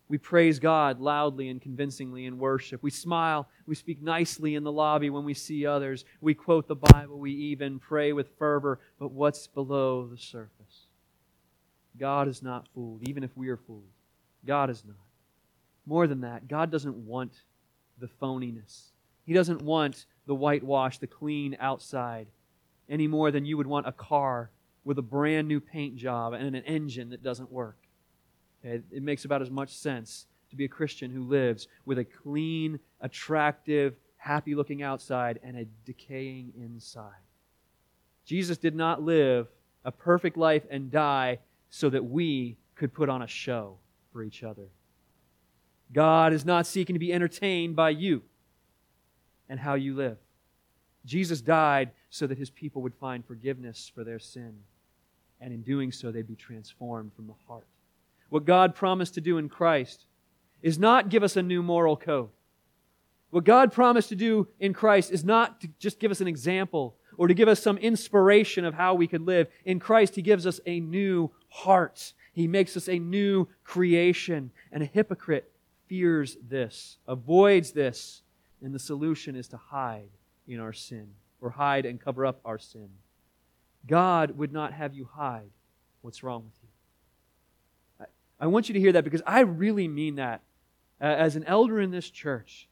[0.10, 2.84] We praise God loudly and convincingly in worship.
[2.84, 3.50] We smile.
[3.66, 6.06] We speak nicely in the lobby when we see others.
[6.22, 7.18] We quote the Bible.
[7.18, 8.80] We even pray with fervor.
[9.00, 10.86] But what's below the surface?
[11.98, 13.90] God is not fooled, even if we are fooled.
[14.46, 14.98] God is not.
[15.88, 17.42] More than that, God doesn't want
[17.98, 18.92] the phoniness.
[19.26, 22.28] He doesn't want the whitewash, the clean outside,
[22.88, 24.52] any more than you would want a car
[24.88, 27.78] with a brand new paint job and an engine that doesn't work.
[28.64, 28.82] Okay?
[28.90, 32.80] It makes about as much sense to be a Christian who lives with a clean,
[33.02, 37.12] attractive, happy looking outside and a decaying inside.
[38.24, 39.50] Jesus did not live
[39.84, 41.40] a perfect life and die
[41.70, 43.80] so that we could put on a show
[44.14, 44.70] for each other.
[45.92, 48.22] God is not seeking to be entertained by you
[49.50, 50.18] and how you live.
[51.06, 54.60] Jesus died so that his people would find forgiveness for their sin,
[55.40, 57.68] and in doing so, they'd be transformed from the heart
[58.30, 60.06] what God promised to do in Christ
[60.62, 62.30] is not give us a new moral code.
[63.30, 66.96] What God promised to do in Christ is not to just give us an example
[67.18, 69.48] or to give us some inspiration of how we could live.
[69.66, 72.14] In Christ, He gives us a new heart.
[72.34, 74.52] He makes us a new creation.
[74.72, 75.52] And a hypocrite
[75.88, 78.22] fears this, avoids this,
[78.62, 80.10] and the solution is to hide
[80.48, 81.08] in our sin
[81.42, 82.90] or hide and cover up our sin.
[83.88, 85.50] God would not have you hide
[86.02, 88.06] what's wrong with you.
[88.40, 90.42] I, I want you to hear that because I really mean that.
[91.00, 92.68] Uh, as an elder in this church,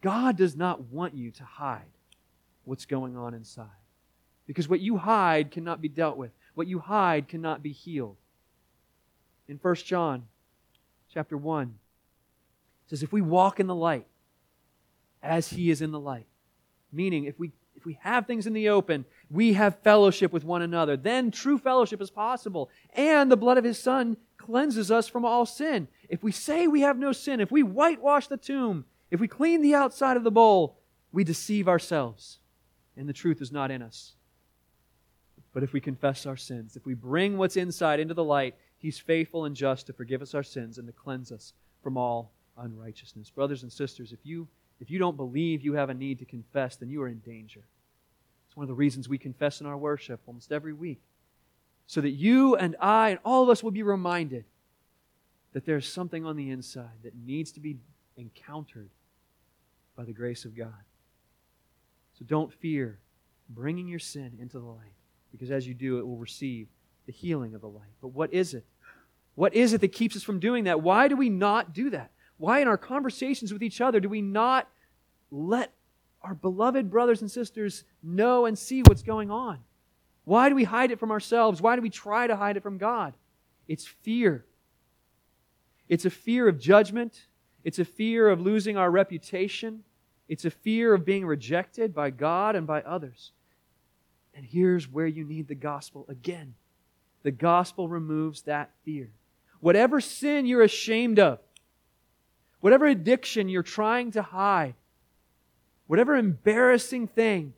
[0.00, 1.82] God does not want you to hide
[2.64, 3.66] what's going on inside.
[4.46, 6.30] Because what you hide cannot be dealt with.
[6.54, 8.16] What you hide cannot be healed.
[9.48, 10.24] In 1 John
[11.12, 11.74] chapter 1,
[12.86, 14.06] it says, If we walk in the light
[15.22, 16.26] as he is in the light,
[16.92, 17.52] meaning if we
[17.84, 20.96] if we have things in the open, we have fellowship with one another.
[20.96, 22.70] Then true fellowship is possible.
[22.94, 25.88] And the blood of his son cleanses us from all sin.
[26.08, 29.60] If we say we have no sin, if we whitewash the tomb, if we clean
[29.60, 30.78] the outside of the bowl,
[31.12, 32.38] we deceive ourselves,
[32.96, 34.14] and the truth is not in us.
[35.52, 38.98] But if we confess our sins, if we bring what's inside into the light, He's
[38.98, 43.28] faithful and just to forgive us our sins and to cleanse us from all unrighteousness.
[43.28, 44.48] Brothers and sisters, if you,
[44.80, 47.66] if you don't believe you have a need to confess, then you are in danger.
[48.54, 51.00] It's one of the reasons we confess in our worship almost every week.
[51.88, 54.44] So that you and I and all of us will be reminded
[55.54, 57.78] that there's something on the inside that needs to be
[58.16, 58.90] encountered
[59.96, 60.72] by the grace of God.
[62.16, 63.00] So don't fear
[63.48, 64.94] bringing your sin into the light,
[65.32, 66.68] because as you do, it will receive
[67.06, 67.90] the healing of the light.
[68.00, 68.64] But what is it?
[69.34, 70.80] What is it that keeps us from doing that?
[70.80, 72.12] Why do we not do that?
[72.36, 74.68] Why, in our conversations with each other, do we not
[75.32, 75.72] let
[76.24, 79.58] our beloved brothers and sisters know and see what's going on?
[80.24, 81.60] Why do we hide it from ourselves?
[81.60, 83.12] Why do we try to hide it from God?
[83.68, 84.44] It's fear.
[85.88, 87.26] It's a fear of judgment.
[87.62, 89.84] It's a fear of losing our reputation.
[90.28, 93.32] It's a fear of being rejected by God and by others.
[94.34, 96.54] And here's where you need the gospel again.
[97.22, 99.10] The gospel removes that fear.
[99.60, 101.38] Whatever sin you're ashamed of,
[102.60, 104.74] whatever addiction you're trying to hide,
[105.86, 107.54] whatever embarrassing thing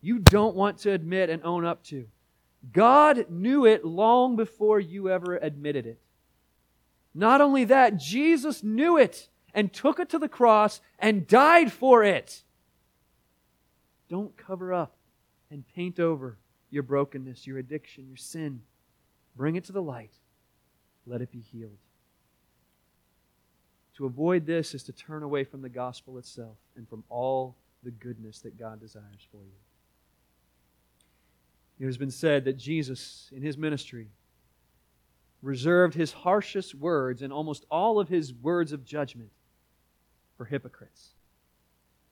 [0.00, 2.06] you don't want to admit and own up to,
[2.72, 6.00] God knew it long before you ever admitted it.
[7.14, 12.04] Not only that, Jesus knew it and took it to the cross and died for
[12.04, 12.42] it.
[14.08, 14.96] Don't cover up
[15.50, 16.38] and paint over
[16.70, 18.62] your brokenness, your addiction, your sin.
[19.36, 20.12] Bring it to the light.
[21.06, 21.78] Let it be healed.
[23.96, 27.90] To avoid this is to turn away from the gospel itself and from all the
[27.90, 29.52] goodness that God desires for you.
[31.80, 34.08] It has been said that Jesus, in his ministry,
[35.42, 39.30] reserved his harshest words and almost all of his words of judgment
[40.36, 41.14] for hypocrites.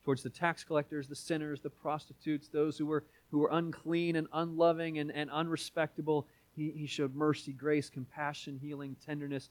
[0.04, 4.26] Towards the tax collectors, the sinners, the prostitutes, those who were, who were unclean and
[4.32, 9.50] unloving and, and unrespectable, he, he showed mercy, grace, compassion, healing, tenderness.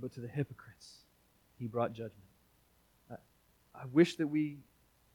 [0.00, 0.98] But to the hypocrites,
[1.58, 2.23] he brought judgment.
[3.74, 4.58] I, wish that we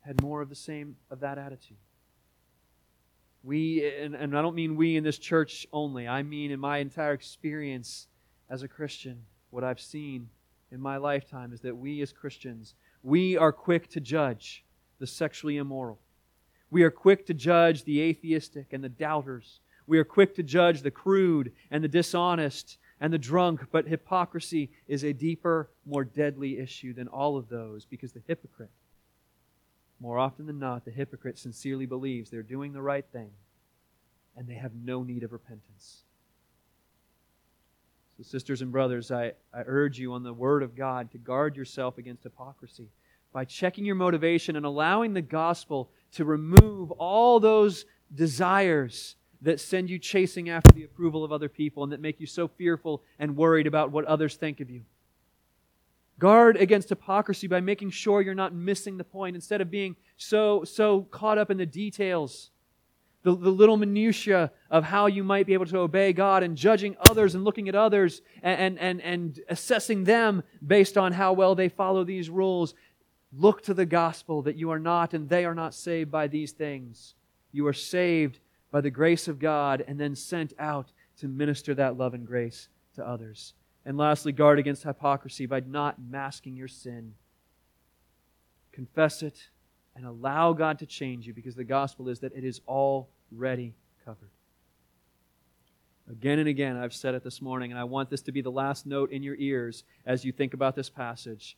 [0.02, 1.78] had more of the same, of that attitude.
[3.44, 6.80] We, and, and I don't mean we in this church only, I mean in my
[6.80, 8.08] entire experience
[8.50, 10.30] as a Christian, what I've seen
[10.72, 14.66] in my lifetime is that we as Christians, we are quick to judge
[15.00, 16.00] the sexually immoral.
[16.70, 19.62] We are quick to judge the atheistic and the doubters.
[19.88, 24.70] We are quick to judge the crude and the dishonest and the drunk, but hypocrisy
[24.88, 28.72] is a deeper, more deadly issue than all of those because the hypocrite
[30.00, 33.32] more often than not, the hypocrite sincerely believes they're doing the right thing
[34.38, 36.04] and they have no need of repentance.
[38.16, 41.58] So, sisters and brothers, I, I urge you on the Word of God to guard
[41.58, 42.88] yourself against hypocrisy
[43.34, 49.90] by checking your motivation and allowing the gospel to remove all those desires that send
[49.90, 53.38] you chasing after the approval of other people and that make you so fearful and
[53.38, 54.84] worried about what others think of you.
[56.18, 60.66] Guard against hypocrisy by making sure you're not missing the point instead of being so,
[60.66, 62.50] so caught up in the details,
[63.24, 66.98] the, the little minutiae of how you might be able to obey God and judging
[67.10, 71.70] others and looking at others and, and, and assessing them based on how well they
[71.70, 72.74] follow these rules.
[73.32, 76.52] Look to the gospel that you are not and they are not saved by these
[76.52, 77.16] things.
[77.54, 78.40] You are saved
[78.72, 82.70] by the grace of God and then sent out to minister that love and grace
[82.96, 83.54] to others.
[83.86, 87.14] And lastly, guard against hypocrisy by not masking your sin.
[88.72, 89.50] Confess it
[89.96, 93.74] and allow God to change you because the gospel is that it is already
[94.06, 94.30] covered.
[96.10, 98.52] Again and again, I've said it this morning, and I want this to be the
[98.52, 101.56] last note in your ears as you think about this passage.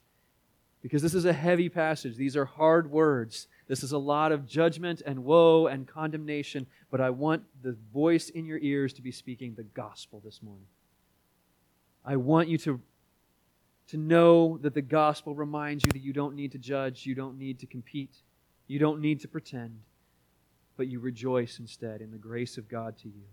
[0.82, 2.16] Because this is a heavy passage.
[2.16, 3.48] These are hard words.
[3.68, 8.30] This is a lot of judgment and woe and condemnation, but I want the voice
[8.30, 10.66] in your ears to be speaking the gospel this morning.
[12.04, 12.82] I want you to
[13.92, 17.38] to know that the gospel reminds you that you don't need to judge, you don't
[17.38, 18.16] need to compete,
[18.68, 19.82] you don't need to pretend,
[20.78, 23.26] but you rejoice instead in the grace of God to you.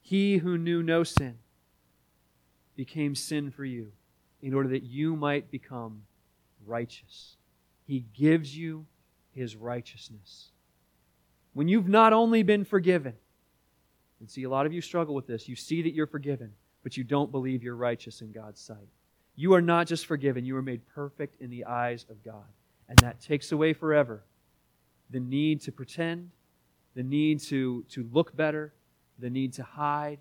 [0.00, 1.36] He who knew no sin
[2.74, 3.92] became sin for you
[4.40, 6.04] in order that you might become
[6.68, 7.36] righteous.
[7.86, 8.86] He gives you
[9.32, 10.50] his righteousness.
[11.54, 13.14] When you've not only been forgiven,
[14.20, 15.48] and see, a lot of you struggle with this.
[15.48, 16.52] You see that you're forgiven,
[16.82, 18.88] but you don't believe you're righteous in God's sight.
[19.36, 22.46] You are not just forgiven, you are made perfect in the eyes of God.
[22.88, 24.24] And that takes away forever
[25.10, 26.30] the need to pretend,
[26.94, 28.74] the need to, to look better,
[29.18, 30.18] the need to hide,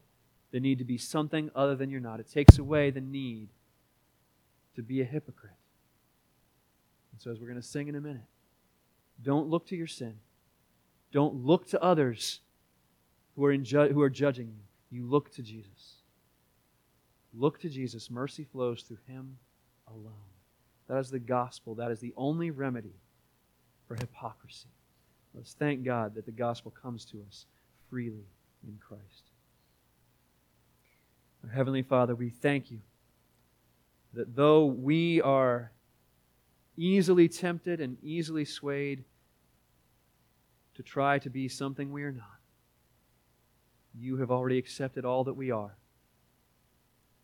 [0.52, 2.20] the need to be something other than you're not.
[2.20, 3.50] It takes away the need
[4.76, 5.54] to be a hypocrite.
[7.18, 8.22] And so, as we're going to sing in a minute,
[9.24, 10.14] don't look to your sin.
[11.12, 12.42] Don't look to others
[13.36, 15.00] who are, in ju- who are judging you.
[15.00, 15.96] You look to Jesus.
[17.34, 18.12] Look to Jesus.
[18.12, 19.40] Mercy flows through him
[19.88, 20.14] alone.
[20.88, 21.74] That is the gospel.
[21.74, 22.94] That is the only remedy
[23.88, 24.70] for hypocrisy.
[25.34, 27.48] Let's thank God that the gospel comes to us
[27.90, 28.28] freely
[28.64, 29.32] in Christ.
[31.44, 32.82] Our Heavenly Father, we thank you
[34.14, 35.72] that though we are
[36.78, 39.04] easily tempted and easily swayed
[40.76, 42.40] to try to be something we are not,
[44.00, 45.76] you have already accepted all that we are.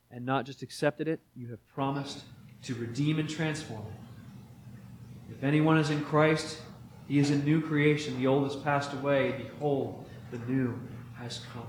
[0.10, 2.20] And not just accepted it, you have promised
[2.64, 5.34] to redeem and transform it.
[5.36, 6.60] If anyone is in Christ,
[7.08, 8.18] he is a new creation.
[8.18, 9.32] The old has passed away.
[9.38, 10.80] Behold, the new
[11.16, 11.68] has come.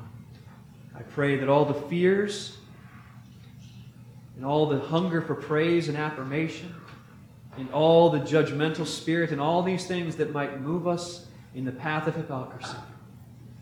[0.95, 2.57] I pray that all the fears
[4.37, 6.75] and all the hunger for praise and affirmation
[7.57, 11.73] and all the judgmental spirit and all these things that might move us in the
[11.73, 12.77] path of hypocrisy,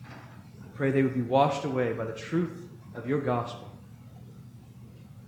[0.05, 3.71] I pray they would be washed away by the truth of your gospel,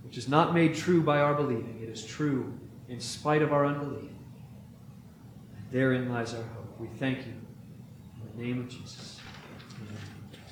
[0.03, 1.79] which is not made true by our believing.
[1.81, 2.57] It is true
[2.89, 4.11] in spite of our unbelief.
[5.71, 6.79] Therein lies our hope.
[6.79, 7.33] We thank you.
[8.21, 9.14] In the name of Jesus.